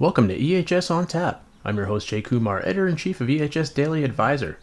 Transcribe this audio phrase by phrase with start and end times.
[0.00, 1.44] Welcome to EHS on Tap.
[1.64, 4.56] I'm your host Jay Kumar, editor in chief of EHS Daily Advisor.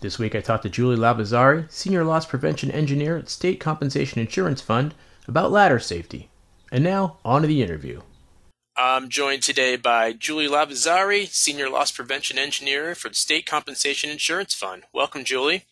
[0.00, 4.60] This week I talked to Julie Lavezzari, senior loss prevention engineer at State Compensation Insurance
[4.60, 4.96] Fund,
[5.28, 6.30] about ladder safety.
[6.72, 8.00] And now, on to the interview.
[8.76, 14.52] I'm joined today by Julie Lavezzari, senior loss prevention engineer for the State Compensation Insurance
[14.52, 14.82] Fund.
[14.92, 15.66] Welcome, Julie.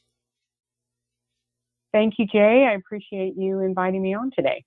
[1.92, 2.64] Thank you, Jay.
[2.70, 4.62] I appreciate you inviting me on today.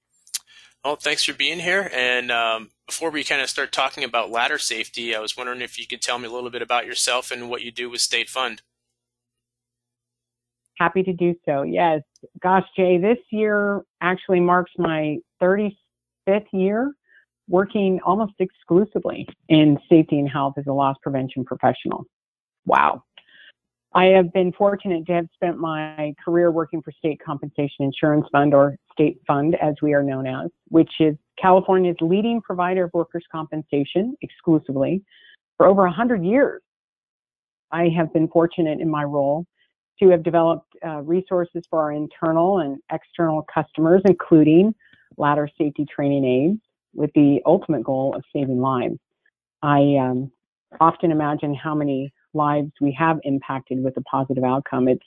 [0.83, 1.89] Well, thanks for being here.
[1.93, 5.79] And um, before we kind of start talking about ladder safety, I was wondering if
[5.79, 8.29] you could tell me a little bit about yourself and what you do with State
[8.29, 8.61] Fund.
[10.77, 11.63] Happy to do so.
[11.63, 12.01] Yes.
[12.41, 15.73] Gosh, Jay, this year actually marks my 35th
[16.51, 16.91] year
[17.49, 22.05] working almost exclusively in safety and health as a loss prevention professional.
[22.65, 23.03] Wow.
[23.93, 28.53] I have been fortunate to have spent my career working for State Compensation Insurance Fund,
[28.53, 33.25] or State Fund as we are known as, which is California's leading provider of workers'
[33.29, 35.03] compensation exclusively
[35.57, 36.61] for over 100 years.
[37.71, 39.45] I have been fortunate in my role
[40.01, 44.73] to have developed uh, resources for our internal and external customers, including
[45.17, 46.61] ladder safety training aids,
[46.95, 48.97] with the ultimate goal of saving lives.
[49.61, 50.31] I um,
[50.79, 54.87] often imagine how many lives we have impacted with a positive outcome.
[54.87, 55.05] It's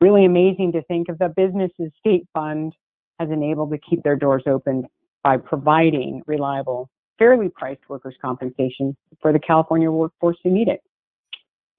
[0.00, 2.72] really amazing to think of the businesses state fund
[3.18, 4.86] has enabled to keep their doors open
[5.26, 6.88] by providing reliable,
[7.18, 10.80] fairly priced workers' compensation for the California workforce who need it,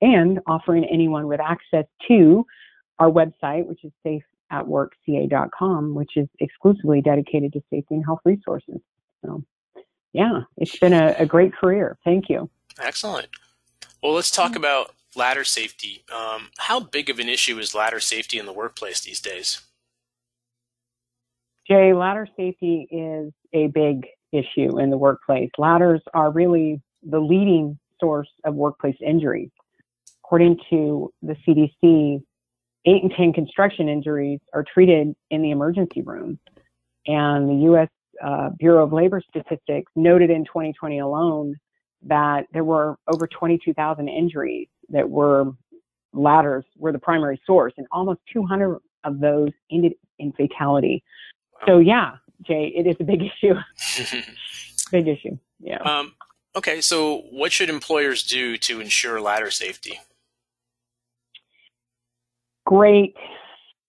[0.01, 2.45] and offering anyone with access to
[2.99, 3.91] our website, which is
[4.51, 8.81] safeatworkca.com, which is exclusively dedicated to safety and health resources.
[9.23, 9.41] So,
[10.11, 11.97] yeah, it's been a, a great career.
[12.03, 12.49] Thank you.
[12.77, 13.27] Excellent.
[14.03, 14.57] Well, let's talk mm-hmm.
[14.57, 16.03] about ladder safety.
[16.13, 19.61] Um, how big of an issue is ladder safety in the workplace these days?
[21.67, 25.49] Jay, ladder safety is a big issue in the workplace.
[25.57, 29.49] Ladders are really the leading source of workplace injuries.
[30.23, 32.21] According to the CDC,
[32.85, 36.39] eight in 10 construction injuries are treated in the emergency room.
[37.05, 37.89] And the U.S.
[38.23, 41.55] Uh, Bureau of Labor Statistics noted in 2020 alone
[42.03, 45.51] that there were over 22,000 injuries that were
[46.13, 51.03] ladders were the primary source, and almost 200 of those ended in fatality.
[51.65, 53.55] So yeah, Jay, it is a big issue.
[54.91, 55.37] big issue.
[55.59, 55.81] Yeah.
[55.81, 56.13] Um,
[56.55, 59.99] okay, so what should employers do to ensure ladder safety?
[62.65, 63.15] Great,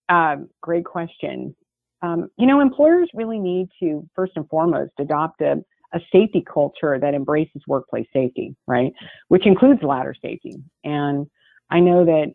[0.07, 1.55] uh, great question.
[2.01, 5.63] Um, you know, employers really need to first and foremost adopt a
[5.93, 8.93] a safety culture that embraces workplace safety, right?
[9.27, 10.61] Which includes ladder safety.
[10.83, 11.27] And
[11.69, 12.33] I know that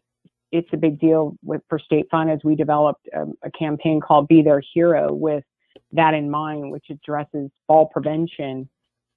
[0.54, 4.28] it's a big deal with for State Fund as we developed a, a campaign called
[4.28, 5.42] Be Their Hero with
[5.92, 8.68] that in mind, which addresses fall prevention,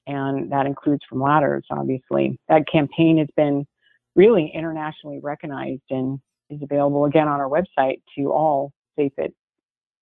[0.08, 2.40] and that includes from ladders, obviously.
[2.50, 3.68] That campaign has been
[4.16, 9.30] really internationally recognized and is available again on our website to all safe at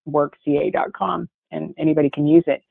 [0.10, 2.62] workca.com, and anybody can use it.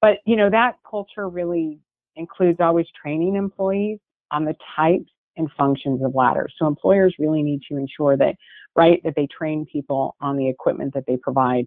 [0.00, 1.78] But you know that culture really
[2.16, 4.00] includes always training employees
[4.32, 6.54] on the types and functions of ladders.
[6.58, 8.36] So employers really need to ensure that
[8.76, 11.66] right that they train people on the equipment that they provide.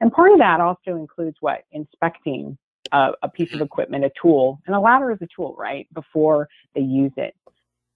[0.00, 2.58] And part of that also includes what inspecting
[2.92, 3.64] a, a piece of mm-hmm.
[3.64, 5.86] equipment, a tool, and a ladder is a tool, right?
[5.94, 7.34] Before they use it.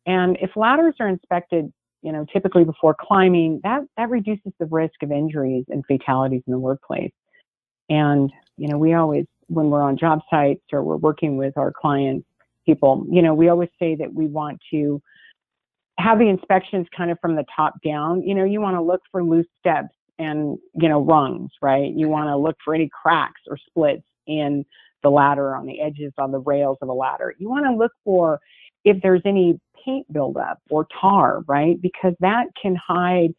[0.06, 1.72] And if ladders are inspected,
[2.02, 6.52] you know, typically before climbing, that that reduces the risk of injuries and fatalities in
[6.52, 7.12] the workplace.
[7.88, 11.72] And you know, we always when we're on job sites or we're working with our
[11.72, 12.26] clients,
[12.66, 15.00] people, you know, we always say that we want to
[15.98, 18.22] have the inspections kind of from the top down.
[18.22, 21.92] You know, you want to look for loose steps and, you know, rungs, right?
[21.94, 24.64] You want to look for any cracks or splits in
[25.02, 27.34] the ladder on the edges on the rails of a ladder.
[27.38, 28.40] You want to look for
[28.84, 31.80] if there's any paint buildup or tar, right?
[31.80, 33.34] Because that can hide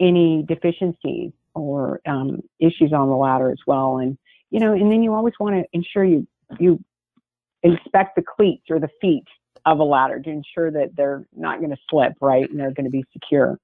[0.00, 3.98] any deficiencies or um, issues on the ladder as well.
[3.98, 4.16] And
[4.50, 6.26] you know, and then you always want to ensure you
[6.58, 6.82] you
[7.62, 9.24] inspect the cleats or the feet
[9.66, 12.84] of a ladder to ensure that they're not going to slip, right, and they're going
[12.84, 13.58] to be secure.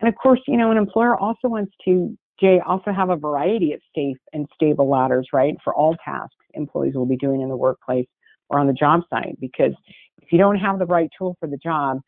[0.00, 3.72] And of course, you know, an employer also wants to, Jay, also have a variety
[3.72, 7.56] of safe and stable ladders, right, for all tasks employees will be doing in the
[7.56, 8.06] workplace
[8.48, 9.38] or on the job site.
[9.40, 9.74] Because
[10.22, 12.00] if you don't have the right tool for the job,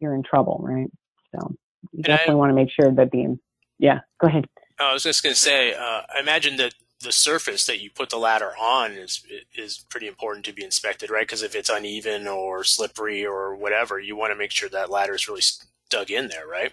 [0.00, 0.90] you're in trouble, right?
[1.34, 1.54] So
[1.92, 3.38] you and definitely I, want to make sure that the,
[3.78, 4.46] yeah, go ahead.
[4.78, 8.10] I was just going to say, uh, I imagine that the surface that you put
[8.10, 9.24] the ladder on is
[9.54, 11.22] is pretty important to be inspected, right?
[11.22, 15.14] Because if it's uneven or slippery or whatever, you want to make sure that ladder
[15.14, 15.42] is really
[15.90, 16.72] dug in there, right?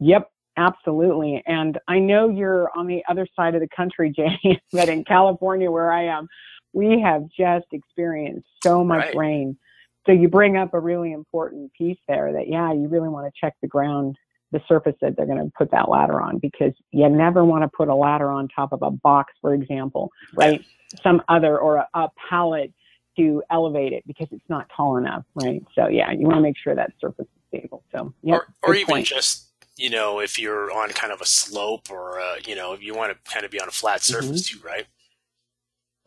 [0.00, 1.42] Yep, absolutely.
[1.46, 5.70] And I know you're on the other side of the country, Jay, but in California,
[5.70, 6.28] where I am,
[6.72, 9.14] we have just experienced so much Right.
[9.14, 9.58] rain.
[10.06, 13.40] So you bring up a really important piece there that yeah, you really want to
[13.40, 14.16] check the ground,
[14.52, 17.68] the surface that they're going to put that ladder on because you never want to
[17.68, 20.62] put a ladder on top of a box, for example, right?
[21.02, 22.72] Some other or a, a pallet
[23.16, 25.62] to elevate it because it's not tall enough, right?
[25.74, 27.82] So yeah, you want to make sure that surface is stable.
[27.92, 29.06] So yeah, or, or even point.
[29.06, 32.94] just you know if you're on kind of a slope or uh, you know you
[32.94, 34.60] want to kind of be on a flat surface Mm-hmm.
[34.60, 34.86] too, right?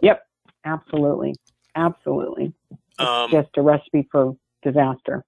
[0.01, 0.25] Yep,
[0.65, 1.35] absolutely,
[1.75, 2.53] absolutely.
[2.99, 5.23] Um, Just a recipe for disaster.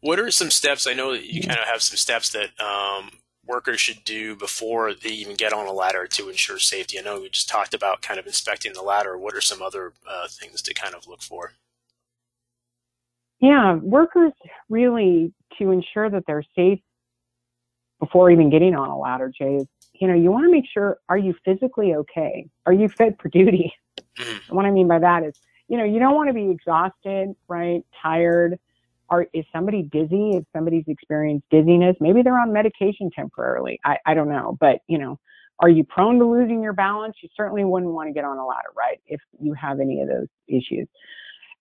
[0.00, 0.86] What are some steps?
[0.86, 1.48] I know that you Mm-hmm.
[1.48, 3.10] kind of have some steps that um,
[3.46, 6.98] workers should do before they even get on a ladder to ensure safety.
[6.98, 9.18] I know we just talked about kind of inspecting the ladder.
[9.18, 11.54] What are some other uh, things to kind of look for?
[13.40, 14.32] Yeah, workers
[14.68, 16.80] really to ensure that they're safe
[18.00, 20.98] before even getting on a ladder, Jay, is, you know, you want to make sure
[21.08, 22.48] are you physically okay?
[22.66, 23.72] Are you fit for duty?
[24.18, 24.40] Mhm.
[24.48, 25.34] What I mean by that is,
[25.68, 27.82] you know, you don't want to be exhausted, right?
[28.02, 28.58] Tired.
[29.10, 30.36] Are is somebody dizzy?
[30.36, 33.80] If somebody's experienced dizziness, maybe they're on medication temporarily.
[33.84, 34.56] I, I don't know.
[34.60, 35.18] But, you know,
[35.60, 37.16] are you prone to losing your balance?
[37.22, 39.00] You certainly wouldn't want to get on a ladder, right?
[39.06, 40.86] If you have any of those issues.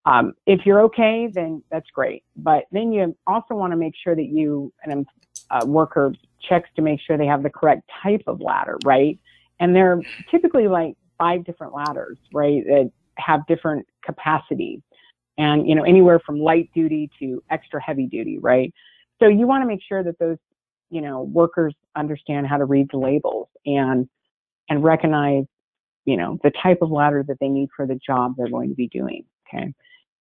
[0.06, 2.24] Um, if you're okay, then that's great.
[2.36, 5.06] But then you also want to make sure that you, an
[5.50, 6.14] a worker
[6.48, 9.20] checks to make sure they have the correct type of ladder, right?
[9.60, 14.82] And they're typically like five different ladders, right, that have different capacities.
[15.38, 18.74] And, you know, anywhere from light duty to extra heavy duty, right?
[19.20, 20.38] So you want to make sure that those,
[20.90, 24.08] you know, workers understand how to read the labels and
[24.70, 25.46] and recognize,
[26.06, 28.76] you know, the type of ladder that they need for the job they're going to
[28.76, 29.26] be doing.
[29.48, 29.74] Okay.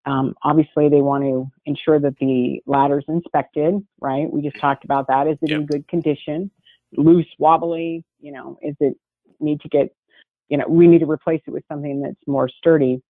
[0.04, 4.32] Um, obviously, they want to ensure that the ladder's inspected, right?
[4.32, 5.26] We just talked about that.
[5.26, 6.50] Is it in good condition?
[6.96, 8.96] Loose, wobbly, you know, is it
[9.40, 9.92] need to get,
[10.48, 13.02] you know, we need to replace it with something that's more sturdy.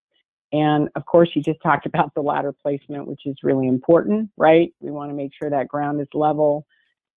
[0.52, 4.72] And of course, you just talked about the ladder placement, which is really important, right?
[4.80, 6.66] We want to make sure that ground is level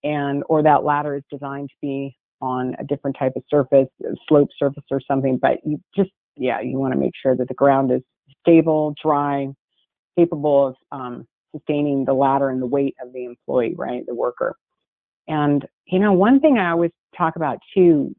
[0.04, 3.90] and or that ladder is designed to be on a different type of surface,
[4.28, 5.38] slope surface or something.
[5.38, 8.02] But you just, yeah, you want to make sure that the ground is
[8.42, 9.48] stable, dry,
[10.18, 14.56] capable of um, sustaining the ladder and the weight of the employee, right, the worker.
[15.28, 18.16] And you know, one thing I always talk about too,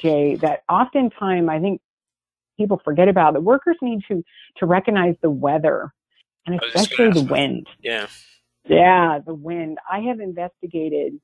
[0.00, 1.80] Jay, that oftentimes I think
[2.62, 4.24] people forget about the workers need to
[4.56, 5.92] to recognize the weather
[6.46, 7.32] and just especially the that.
[7.32, 7.66] wind.
[7.82, 8.06] Yeah.
[8.68, 9.78] Yeah, the wind.
[9.90, 11.14] I have investigated,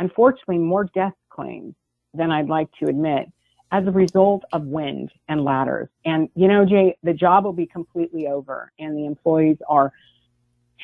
[0.00, 1.74] unfortunately, more death claims
[2.12, 3.26] than I'd like to admit
[3.70, 5.88] as a result of wind and ladders.
[6.04, 9.92] And, you know, Jay, the job will be completely over and the employees are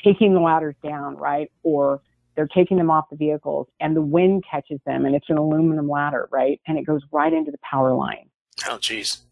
[0.05, 1.51] taking the ladders down, right?
[1.65, 2.01] Or
[2.37, 5.89] they're taking them off the vehicles and the wind catches them and it's an aluminum
[5.89, 6.61] ladder, right?
[6.69, 8.31] And it goes right into the power line
[8.69, 9.23] Oh, geez.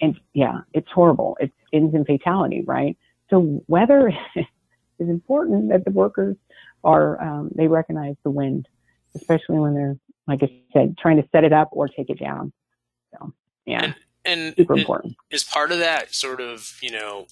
[0.00, 1.36] And yeah, it's horrible.
[1.40, 2.96] It ends in fatality, right?
[3.28, 6.36] So weather is important that the workers
[6.84, 8.68] are um, they recognize the wind,
[9.14, 12.52] especially when they're like I said trying to set it up or take it down.
[13.12, 13.32] So
[13.66, 13.94] yeah,
[14.24, 15.16] And super important.
[15.30, 17.26] is part of that sort of you know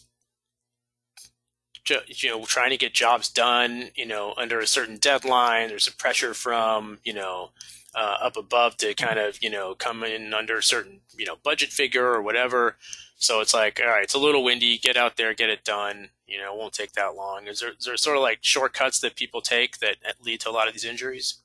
[2.06, 5.68] you know trying to get jobs done you know under a certain deadline.
[5.68, 7.50] There's a pressure from you know
[7.94, 11.36] uh, up above to kind of you know come in under a certain you know
[11.42, 12.76] budget figure or whatever.
[13.16, 14.78] So it's like all right it's a little windy.
[14.78, 16.10] Get out there get it done.
[16.26, 17.46] You know it won't take that long.
[17.46, 20.52] Is there, is there sort of like shortcuts that people take that lead to a
[20.52, 21.40] lot of these injuries?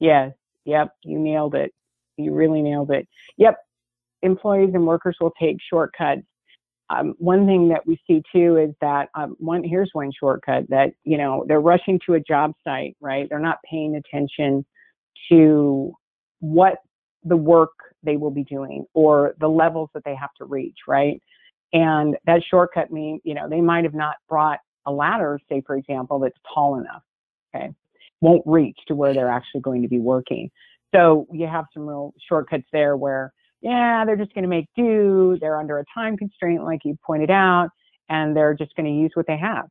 [0.00, 0.32] Yes,
[0.64, 1.72] yep, you nailed it.
[2.16, 3.08] You really nailed it.
[3.36, 3.56] Yep,
[4.22, 6.22] employees and workers will take shortcuts.
[6.90, 10.92] Um, one thing that we see too is that um, one here's one shortcut that
[11.04, 13.26] you know they're rushing to a job site, right?
[13.28, 14.64] They're not paying attention
[15.30, 15.94] to
[16.40, 16.78] what
[17.24, 17.72] the work
[18.02, 21.22] they will be doing or the levels that they have to reach, right?
[21.72, 25.76] And that shortcut means you know they might have not brought a ladder, say for
[25.76, 27.02] example, that's tall enough.
[27.54, 27.70] Okay,
[28.20, 30.50] won't reach to where they're actually going to be working.
[30.94, 33.32] So you have some real shortcuts there where,
[33.64, 35.38] yeah, they're just going to make do.
[35.40, 37.70] They're under a time constraint, like you pointed out,
[38.10, 39.64] and they're just going to use what they have.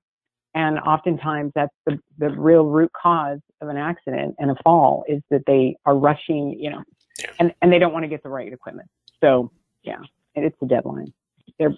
[0.56, 5.22] And oftentimes that's the, the real root cause of an accident and a fall is
[5.30, 6.84] that they are rushing, you know,
[7.20, 7.32] Yeah.
[7.40, 8.90] and, and they don't want to get the right equipment.
[9.22, 9.52] So
[9.84, 10.00] yeah,
[10.36, 11.14] it's a deadline.
[11.60, 11.74] They're,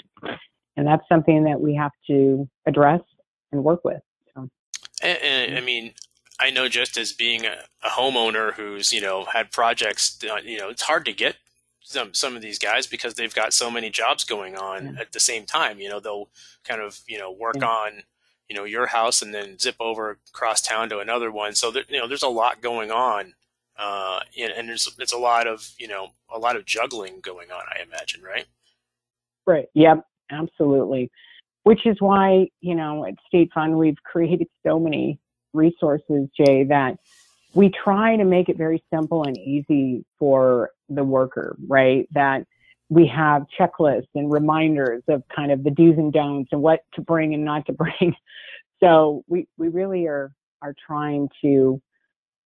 [0.78, 3.02] and that's something that we have to address
[3.52, 4.02] and work with.
[4.34, 4.50] So
[5.04, 5.94] And, and I mean,
[6.40, 10.58] I know just as being a, a homeowner who's you know had projects, uh, you
[10.58, 11.38] know, it's hard to get
[11.86, 15.20] some some of these guys because they've got so many jobs going on at the
[15.20, 15.80] same time.
[15.80, 16.30] You know, they'll
[16.64, 18.04] kind of you know work on
[18.50, 21.56] you know your house and then zip over across town to another one.
[21.56, 23.34] So there, you know, there's a lot going on,
[23.78, 27.52] uh, and, and there's it's a lot of you know a lot of juggling going
[27.52, 27.64] on.
[27.70, 28.46] I imagine, right?
[29.46, 29.68] Right.
[29.74, 30.06] Yep.
[30.32, 31.12] Absolutely.
[31.64, 35.20] Which is why, you know, at State Fund, we've created so many
[35.54, 36.98] resources, Jay, that
[37.54, 42.08] we try to make it very simple and easy for the worker, right?
[42.12, 42.46] That
[42.90, 47.02] we have checklists and reminders of kind of the do's and don'ts and what to
[47.02, 48.16] bring and not to bring.
[48.84, 51.82] So we, we really are, are trying to,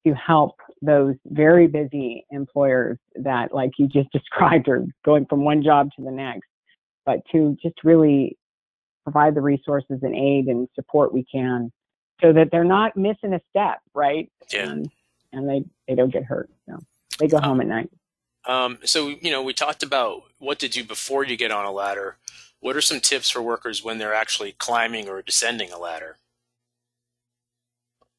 [0.05, 5.63] to help those very busy employers that like you just described are going from one
[5.63, 6.48] job to the next,
[7.03, 8.38] but to just really
[9.03, 11.72] provide the resources and aid and support we can
[12.22, 14.31] so that they're not missing a step, right?
[14.53, 14.69] Yeah.
[14.69, 14.91] And,
[15.34, 16.50] and they, they don't get hurt.
[16.67, 16.77] So
[17.17, 17.89] they go uh, home at night.
[18.50, 21.72] Um, so, you know, we talked about what to do before you get on a
[21.72, 22.18] ladder.
[22.62, 26.18] What are some tips for workers when they're actually climbing or descending a ladder?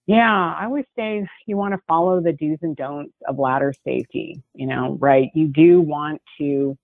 [0.06, 4.40] Yeah, I would say you want to follow the do's and don'ts of ladder safety.
[4.54, 5.30] You know, right?
[5.34, 6.78] You do want to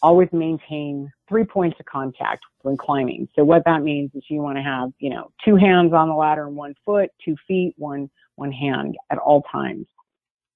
[0.00, 3.28] always maintain three points of contact when climbing.
[3.36, 6.14] So what that means is you want to have, you know, two hands on the
[6.14, 9.86] ladder and one foot, two feet, one one hand at all times.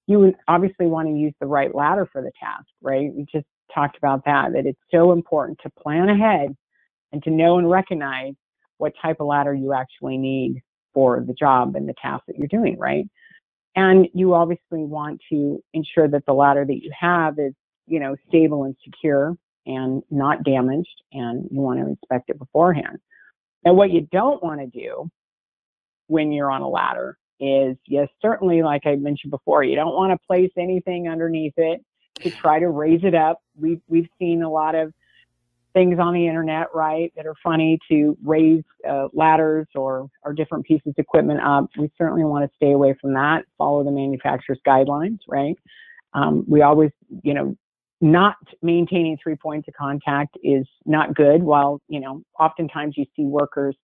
[0.06, 3.12] You obviously want to use the right ladder for the task, right?
[3.14, 6.54] We just talked about that, that it's so important to plan ahead
[7.12, 8.34] and to know and recognize
[8.78, 10.60] what type of ladder you actually need
[10.92, 13.06] for the job and the task that you're doing, right?
[13.74, 17.54] And you obviously want to ensure that the ladder that you have is,
[17.86, 22.98] you know, stable and secure and not damaged, and you want to inspect it beforehand.
[23.64, 25.08] Now, what you don't want to do
[26.08, 30.12] when you're on a ladder is, yes, certainly, like I mentioned before, you don't want
[30.12, 31.84] to place anything underneath it
[32.20, 33.42] to try to raise it up.
[33.58, 34.92] We've, we've seen a lot of
[35.74, 40.66] things on the internet, right, that are funny to raise uh, ladders or, or different
[40.66, 41.70] pieces of equipment up.
[41.78, 45.56] We certainly want to stay away from that, follow the manufacturer's guidelines, right?
[46.12, 46.90] Um, we always,
[47.22, 47.56] you know,
[48.02, 51.42] not maintaining three points of contact is not good.
[51.42, 53.76] While, you know, oftentimes you see workers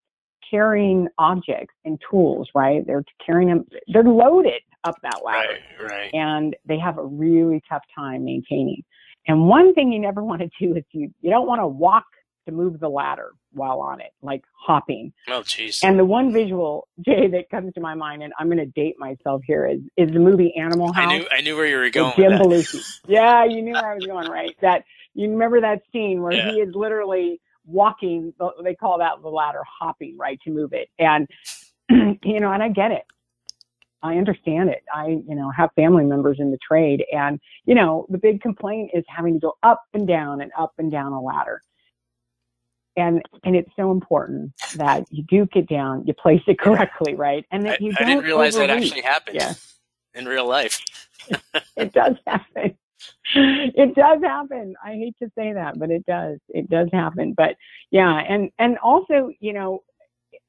[0.49, 2.85] carrying objects and tools, right?
[2.85, 5.59] They're carrying them, they're loaded up that ladder.
[5.81, 6.13] Right, right.
[6.13, 8.83] And they have a really tough time maintaining.
[9.27, 12.05] And one thing you never want to do is you, you don't want to walk
[12.47, 15.13] to move the ladder while on it, like hopping.
[15.29, 15.83] Oh, jeez.
[15.83, 18.95] And the one visual, Jay, that comes to my mind, and I'm going to date
[18.99, 21.11] myself here, is, is the movie Animal House.
[21.11, 22.13] I knew, I knew where you were going.
[22.15, 22.31] Jim.
[22.33, 22.83] Belushi.
[23.07, 24.55] Yeah, you knew where I was going, right?
[24.61, 26.51] That you remember that scene where Yeah.
[26.51, 28.33] he is literally walking.
[28.63, 30.89] They call that the ladder hopping, right, to move it.
[30.99, 31.27] And
[32.23, 33.03] you know, and I get it.
[34.01, 34.83] I understand it.
[34.93, 38.91] I, you know, have family members in the trade, and you know, the big complaint
[38.93, 41.61] is having to go up and down and up and down a ladder.
[42.97, 47.45] And and it's so important that you do get down, you place it correctly, right,
[47.51, 49.53] and that you I don't I didn't realize that actually happened Yeah.
[50.13, 50.79] in real life.
[51.77, 52.77] it does happen.
[53.35, 54.75] It does happen.
[54.83, 56.39] I hate to say that, but it does.
[56.49, 57.33] It does happen.
[57.35, 57.55] But
[57.91, 59.83] yeah, and and also, you know,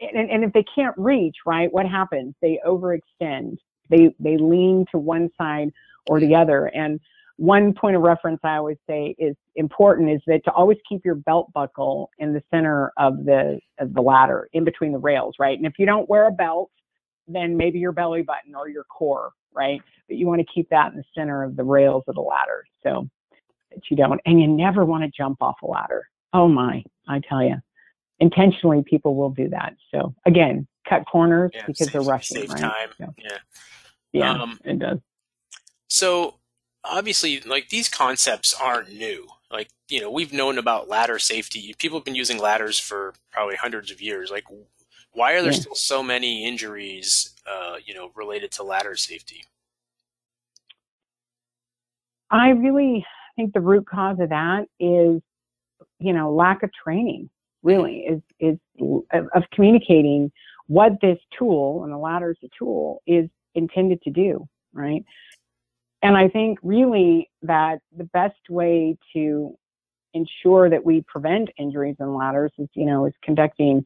[0.00, 2.34] and, and if they can't reach, right, what happens?
[2.40, 3.58] They overextend.
[3.88, 5.70] They they lean to one side
[6.08, 6.66] or the other.
[6.66, 7.00] And
[7.36, 11.14] one point of reference I always say is important is that to always keep your
[11.14, 15.56] belt buckle in the center of the of the ladder, in between the rails, right?
[15.56, 16.70] And if you don't wear a belt,
[17.26, 19.82] then maybe your belly button or your core, right?
[20.08, 22.64] But you want to keep that in the center of the rails of the ladder
[22.82, 23.08] so
[23.70, 26.08] that you don't, and you never want to jump off a ladder.
[26.32, 27.56] Oh my, I tell you,
[28.18, 29.74] intentionally people will do that.
[29.92, 32.60] So again, cut corners Yeah, because save- they're rushing, save right?
[32.60, 32.88] time.
[32.98, 33.38] So, Yeah.
[34.12, 34.98] yeah, Um, it does.
[35.88, 36.34] So
[36.84, 39.28] obviously, like these concepts aren't new.
[39.50, 41.74] Like you know, we've known about ladder safety.
[41.78, 44.30] People have been using ladders for probably hundreds of years.
[44.30, 44.44] Like,
[45.12, 45.60] why are there Yeah.
[45.60, 47.34] still so many injuries?
[47.46, 49.44] Uh, you know, related to ladder safety.
[52.30, 53.04] I really
[53.36, 55.20] think the root cause of that is,
[55.98, 57.28] you know, lack of training.
[57.62, 58.58] Really, is is
[59.12, 60.32] of, of communicating
[60.66, 65.04] what this tool and the ladder is a tool is intended to do, right?
[66.02, 69.58] And I think really that the best way to
[70.14, 73.84] ensure that we prevent injuries in ladders is, you know, is conducting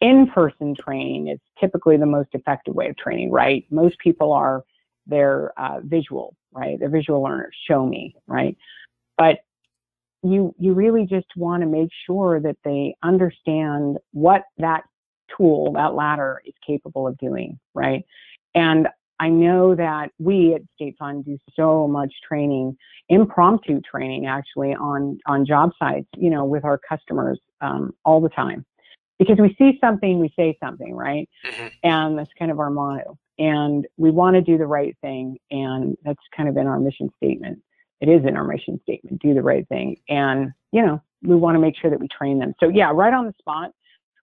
[0.00, 3.64] in-person training is typically the most effective way of training, right?
[3.70, 4.64] Most people are
[5.06, 6.78] they're uh, visual, right?
[6.78, 7.54] They're visual learners.
[7.68, 8.56] Show me, right?
[9.18, 9.38] But
[10.22, 14.84] you you really just want to make sure that they understand what that
[15.36, 18.04] tool, that ladder, is capable of doing, right?
[18.54, 18.88] And
[19.18, 22.76] I know that we at State Fund do so much training,
[23.08, 28.30] impromptu training actually on on job sites, you know, with our customers um, all the
[28.30, 28.64] time,
[29.20, 31.28] because we see something, we say something, right?
[31.44, 31.70] Mhm.
[31.84, 33.18] And that's kind of our motto.
[33.38, 37.12] And we want to do the right thing, and that's kind of in our mission
[37.18, 37.62] statement.
[38.00, 39.98] It is in our mission statement, do the right thing.
[40.08, 42.54] And, you know, we want to make sure that we train them.
[42.60, 43.72] So yeah, right on the spot,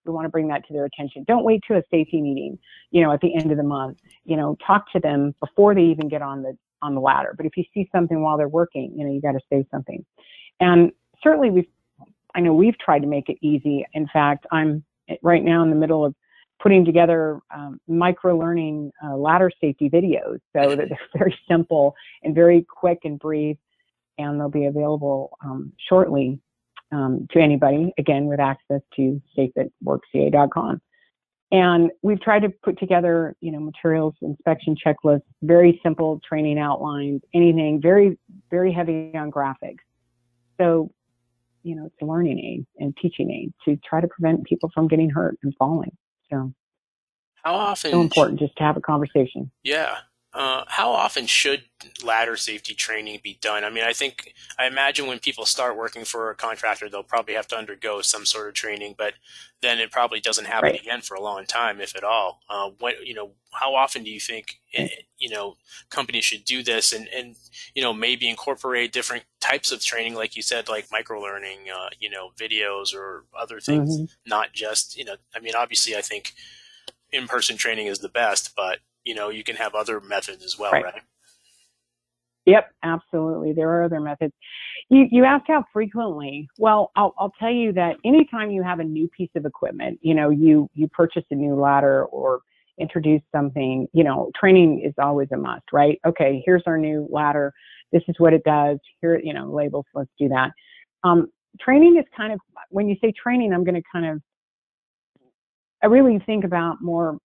[0.04, 1.24] we want to bring that to their attention.
[1.28, 2.58] Don't wait to a safety meeting,
[2.90, 4.00] you know, at the end of the month.
[4.26, 7.34] You know, talk to them before they even get on the on the ladder.
[7.38, 10.04] But if you see something while they're working, you know, you got to say something.
[10.60, 11.68] And certainly we've
[12.38, 13.86] I know we've tried to make it easy.
[13.94, 14.84] In fact, I'm
[15.24, 16.14] right now in the middle of
[16.62, 22.34] putting together um, micro learning uh, ladder safety videos so that they're very simple and
[22.36, 23.58] very quick and brief
[24.18, 26.40] and they'll be available um, shortly
[26.92, 30.82] um, to anybody, again, with access to safeatworkca.com.
[31.52, 37.22] And we've tried to put together, you know, materials, inspection checklists, very simple training outlines,
[37.34, 38.18] anything, very,
[38.52, 39.78] very heavy on graphics.
[40.60, 40.92] So,
[41.68, 44.88] you know, it's a learning aid and teaching aid to try to prevent people from
[44.88, 45.96] getting hurt and falling.
[46.30, 46.54] So,
[47.44, 47.92] how often?
[47.92, 49.52] So important just to have a conversation.
[49.64, 49.98] Yeah.
[50.38, 51.64] Uh, how often should
[52.04, 53.64] ladder safety training be done?
[53.64, 57.34] I mean, I think I imagine when people start working for a contractor, they'll probably
[57.34, 59.16] have to undergo some sort of training, but
[59.64, 60.80] then it probably doesn't happen right.
[60.80, 62.42] again for a long time, if at all.
[62.52, 65.56] Uh, what you know, how often do you think eh, you know
[65.90, 67.36] companies should do this, and and
[67.74, 71.90] you know maybe incorporate different types of training, like you said, like micro learning, uh,
[72.00, 74.06] you know, videos or other things, mm-hmm.
[74.28, 75.16] not just you know.
[75.36, 76.34] I mean, obviously, I think
[77.12, 80.60] in person training is the best, but you know, you can have other methods as
[80.60, 80.84] well, right?
[80.84, 81.02] right?
[82.46, 83.54] Yep, absolutely.
[83.54, 84.34] There are other methods.
[84.90, 86.48] You, you asked how frequently.
[86.58, 90.14] Well, I'll, I'll tell you that anytime you have a new piece of equipment, you
[90.14, 92.40] know, you, you purchase a new ladder or
[92.80, 96.00] introduce something, you know, training is always a must, right?
[96.06, 97.52] Okay, here's our new ladder.
[97.92, 98.78] This is what it does.
[99.02, 100.52] Here, you know, labels, let's do that.
[101.04, 101.28] Um,
[101.60, 104.22] training is kind of, when you say training, I'm going to kind of,
[105.84, 107.18] I really think about more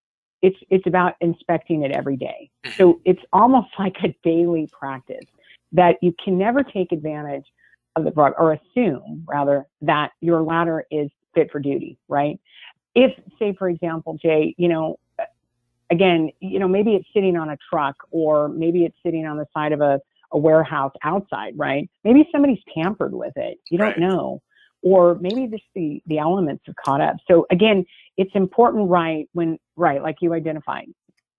[0.43, 2.51] it's it's about inspecting it every day.
[2.63, 2.75] Mm-hmm.
[2.77, 5.25] So it's almost like a daily practice
[5.71, 7.45] that you can never take advantage
[7.95, 12.39] of the drug or assume rather that your ladder is fit for duty, right?
[12.93, 14.99] If say for example, Jay, you know,
[15.89, 19.47] again, you know, maybe it's sitting on a truck or maybe it's sitting on the
[19.53, 19.99] side of a,
[20.31, 21.89] a warehouse outside, right?
[22.03, 23.59] Maybe somebody's tampered with it.
[23.69, 23.99] You don't right.
[23.99, 24.41] know
[24.83, 27.15] or maybe just the, the elements are caught up.
[27.29, 27.85] So again,
[28.17, 30.87] it's important, right, when, right, like you identified,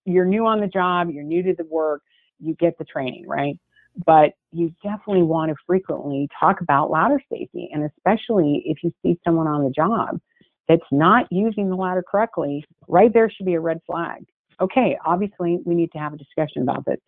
[0.06, 2.02] you're new on the job, you're new to the work,
[2.40, 3.58] you get the training, right?
[4.06, 7.68] But you definitely want to frequently talk about ladder safety.
[7.72, 10.18] And especially if you see someone on the job
[10.66, 14.24] that's not using the ladder correctly, right there should be a red flag.
[14.60, 16.98] Okay, obviously we need to have a discussion about that.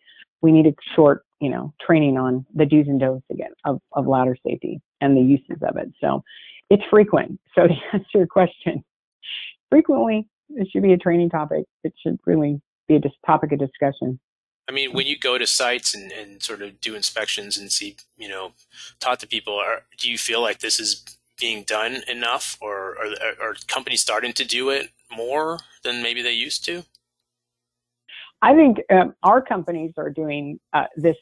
[0.41, 4.07] We need a short, you know, training on the do's and don'ts again of, of
[4.07, 5.91] ladder safety and the uses of it.
[6.01, 6.23] So
[6.69, 7.39] it's frequent.
[7.55, 8.83] So to answer your question,
[9.69, 11.65] frequently it should be a training topic.
[11.83, 14.19] It should really be a topic of discussion.
[14.69, 17.95] I mean, when you go to sites and, and sort of do inspections and see,
[18.17, 18.51] you know,
[18.99, 23.49] talk to people, are, do you feel like this is being done enough, or are,
[23.49, 26.83] are companies starting to do it more than maybe they used to?
[28.41, 31.15] I think um, our companies are doing uh, this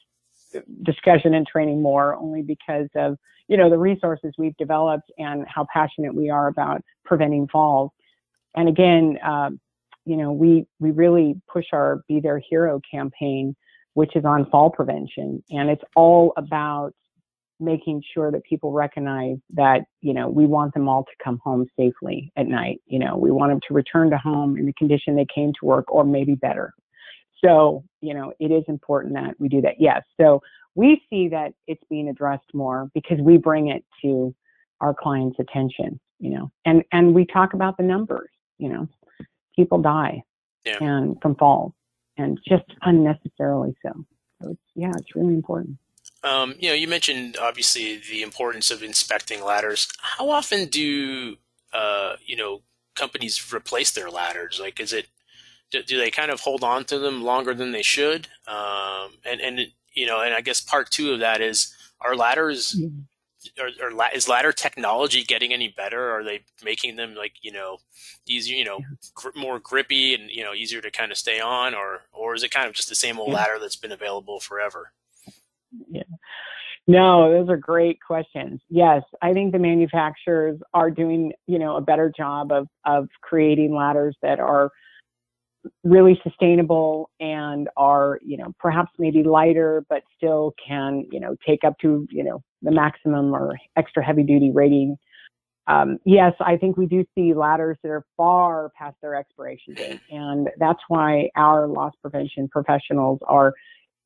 [0.84, 5.66] discussion and training more only because of you know the resources we've developed and how
[5.72, 7.92] passionate we are about preventing falls.
[8.56, 9.52] And again uh,
[10.06, 13.56] you know we we really push our be their hero campaign
[13.94, 15.42] which is on fall prevention.
[15.50, 16.94] And it's all about
[17.62, 21.66] making sure that people recognize that you know we want them all to come home
[21.78, 22.82] safely at night.
[22.88, 25.66] You know we want them to return to home in the condition they came to
[25.66, 26.74] work or maybe better
[27.46, 29.76] so, you know, it is important that we do that.
[29.80, 30.04] Yes.
[30.20, 30.42] So
[30.76, 34.36] we see that it's being addressed more because we bring it to
[34.82, 38.88] our clients' attention, you know, and, and we talk about the numbers, you know,
[39.56, 40.24] people die
[40.66, 40.78] yeah.
[40.82, 41.74] and from falls
[42.18, 44.06] and just unnecessarily so.
[44.42, 45.78] So it's, yeah, it's really important.
[46.24, 49.88] Um, you know, you mentioned obviously the importance of inspecting ladders.
[50.00, 51.36] How often do
[51.74, 52.62] uh, you know
[52.96, 54.60] companies replace their ladders?
[54.60, 55.08] Like, is it
[55.72, 58.28] do, do, they kind of hold on to them longer than they should?
[58.48, 59.60] Um, and and
[59.94, 62.76] you know, and I guess part two of that is are ladders.
[62.76, 63.00] Mm-hmm.
[63.60, 66.10] Or, or, is ladder technology getting any better?
[66.10, 67.78] Are they making them like you know
[68.26, 68.80] easier, you know,
[69.14, 72.42] gr- more grippy and you know easier to kind of stay on, or or is
[72.42, 73.36] it kind of just the same old yeah.
[73.36, 74.94] ladder that's been available forever?
[75.92, 76.04] Yeah.
[76.88, 78.62] No, those are great questions.
[78.70, 83.76] Yes, I think the manufacturers are doing, you know, a better job of of creating
[83.76, 84.72] ladders that are
[85.84, 91.64] really sustainable and are, you know, perhaps maybe lighter, but still can, you know, take
[91.64, 94.98] up to, you know, the maximum or extra heavy duty rating.
[95.68, 100.00] Um, yes, I think we do see ladders that are far past their expiration date.
[100.12, 103.54] And that's why our loss prevention professionals are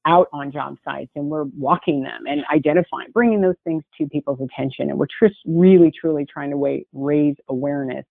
[0.06, 4.40] out on job sites and we're walking them and identifying, bringing those things to people's
[4.40, 4.90] attention.
[4.90, 8.06] And we're just really, truly trying to raise awareness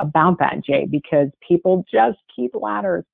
[0.00, 3.04] about that, Jay, because people just keep ladders.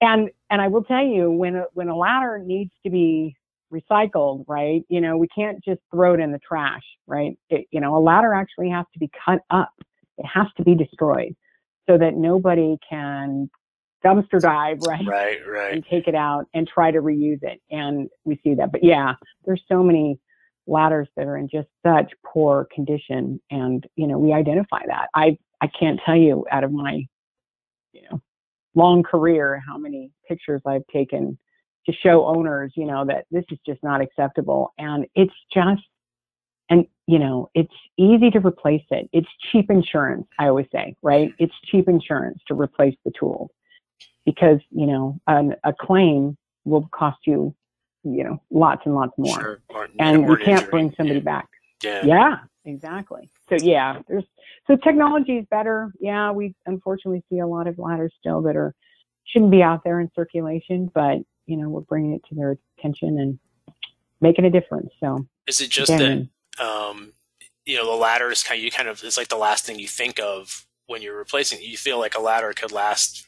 [0.00, 3.36] And and I will tell you, when a, when a ladder needs to be
[3.72, 4.82] recycled, right?
[4.88, 7.36] You know, we can't just throw it in the trash, right?
[7.50, 9.72] It, you know, a ladder actually has to be cut up.
[10.18, 11.34] It has to be destroyed
[11.88, 13.50] so that nobody can
[14.04, 15.06] dumpster dive, right?
[15.06, 15.74] Right, right.
[15.74, 17.60] And take it out and try to reuse it.
[17.70, 18.72] And we see that.
[18.72, 19.14] But yeah,
[19.44, 20.18] there's so many
[20.66, 23.40] ladders that are in just such poor condition.
[23.50, 25.08] And, you know, we identify that.
[25.14, 27.06] I, I can't tell you out of my,
[27.92, 28.20] you know,
[28.74, 31.38] long career how many pictures I've taken
[31.86, 34.72] to show owners, you know, that this is just not acceptable.
[34.76, 35.82] And it's just,
[36.68, 39.08] and, you know, it's easy to replace it.
[39.12, 41.32] It's cheap insurance, I always say, right?
[41.38, 43.50] It's cheap insurance to replace the tools
[44.24, 47.54] because, you know, an, a claim will cost you,
[48.02, 49.40] you know, lots and lots more.
[49.70, 49.88] Sure.
[50.00, 51.24] And you can't bring somebody yeah.
[51.24, 51.48] back.
[51.84, 52.04] Yeah.
[52.04, 53.30] Yeah, exactly.
[53.48, 54.24] So yeah, there's
[54.66, 55.92] so technology is better.
[56.00, 58.74] Yeah, we unfortunately see a lot of ladders still that are
[59.24, 63.18] shouldn't be out there in circulation, but you know we're bringing it to their attention
[63.18, 63.38] and
[64.20, 64.90] making a difference.
[65.00, 67.12] So Is it just again, that um,
[67.64, 69.78] you know the ladder is kind of you kind of it's like the last thing
[69.78, 71.58] you think of when you're replacing.
[71.60, 71.64] it.
[71.64, 73.26] You feel like a ladder could last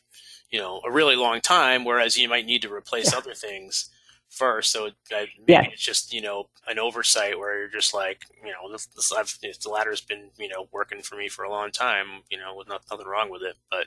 [0.50, 3.18] you know a really long time, whereas you might need to replace Yeah.
[3.18, 3.90] other things
[4.30, 4.72] first.
[4.72, 5.68] So it, maybe Yes.
[5.72, 9.38] it's just you know an oversight where you're just like you know this, this I've,
[9.40, 12.22] the ladder's been you know working for me for a long time.
[12.30, 13.86] You know with not, nothing wrong with it, but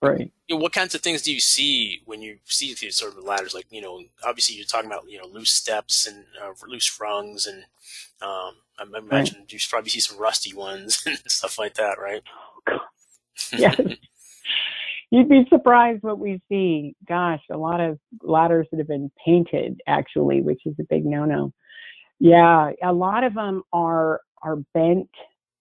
[0.00, 0.32] right.
[0.48, 3.24] you know, what kinds of things do you see when you see these sort of
[3.24, 3.54] ladders?
[3.54, 7.46] Like, you know, obviously you're talking about, you know, loose steps and uh, loose rungs,
[7.46, 7.64] and
[8.20, 12.22] um, I imagine you probably see some rusty ones and stuff like that, right?
[13.56, 13.76] yes.
[15.12, 16.96] You'd be surprised what we see.
[17.06, 21.52] Gosh, a lot of ladders that have been painted actually, which is a big no-no.
[22.18, 25.10] Yeah, a lot of them are are bent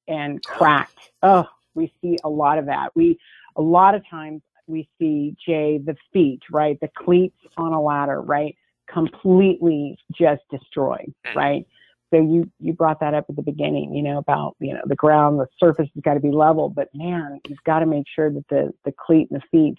[0.07, 1.11] and cracked.
[1.21, 2.91] Oh, we see a lot of that.
[2.95, 3.19] We
[3.57, 6.79] a lot of times we see Jay the feet, right?
[6.79, 8.55] The cleats on a ladder, right?
[8.87, 11.35] Completely just destroyed, Mm.
[11.35, 11.67] right?
[12.11, 14.95] So you you brought that up at the beginning, you know, about you know the
[14.95, 18.31] ground, the surface has got to be level, but man, you've got to make sure
[18.31, 19.77] that the the cleat and the feet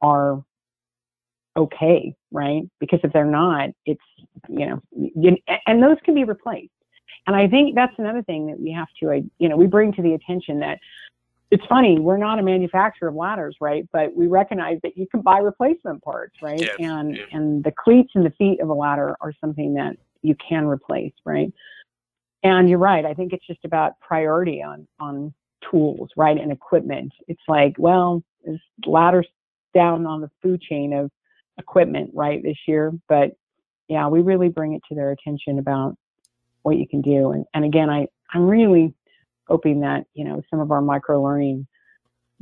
[0.00, 0.42] are
[1.56, 2.62] okay, right?
[2.80, 4.00] Because if they're not, it's
[4.48, 6.72] you know, you, and those can be replaced.
[7.26, 9.92] And I think that's another thing that we have to, uh, you know, we bring
[9.92, 10.78] to the attention that
[11.50, 13.88] it's funny, we're not a manufacturer of ladders, right?
[13.92, 16.60] But we recognize that you can buy replacement parts, right?
[16.60, 17.24] Yeah, and yeah.
[17.32, 21.12] and the cleats and the feet of a ladder are something that you can replace,
[21.24, 21.52] right?
[22.42, 23.04] And you're right.
[23.04, 25.34] I think it's just about priority on on
[25.70, 27.12] tools, right, and equipment.
[27.26, 29.26] It's like, well, this ladder's
[29.74, 31.10] down on the food chain of
[31.58, 32.92] equipment, right, this year.
[33.08, 33.32] But
[33.88, 35.96] yeah, we really bring it to their attention about
[36.62, 37.32] what you can do.
[37.32, 38.94] And and again, I I'm really
[39.46, 41.66] hoping that you know some of our micro learning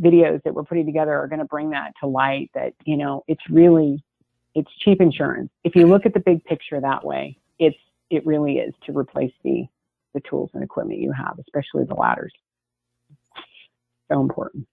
[0.01, 2.51] videos that we're putting together are going to bring that to light.
[2.55, 4.03] That you know it's really
[4.55, 5.51] it's cheap insurance.
[5.65, 7.77] If you look at the big picture that way, it's
[8.11, 9.66] it really is to replace the
[10.14, 12.33] the tools and equipment you have, especially the ladders.
[14.11, 14.66] So important.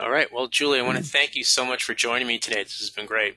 [0.00, 0.32] All right.
[0.32, 1.12] Well, Julie, I want to Mm.
[1.12, 2.62] thank you so much for joining me today.
[2.62, 3.36] This has been great.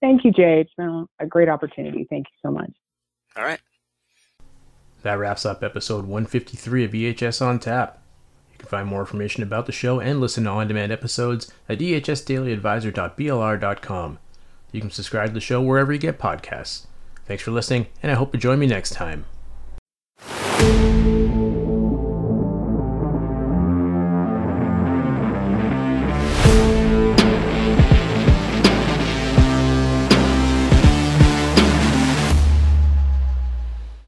[0.00, 0.60] Thank you, Jay.
[0.62, 2.06] It's been a great opportunity.
[2.08, 2.72] Thank you so much.
[3.36, 3.60] All right.
[5.02, 8.02] That wraps up episode 153 of EHS on Tap.
[8.52, 11.78] You can find more information about the show and listen to on demand episodes at
[11.78, 14.18] ehsdailyadvisor.blr.com.
[14.72, 16.86] You can subscribe to the show wherever you get podcasts.
[17.26, 19.24] Thanks for listening, and I hope you join me next time.